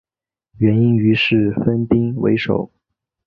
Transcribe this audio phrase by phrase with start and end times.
[0.57, 2.71] 元英于是分兵围守。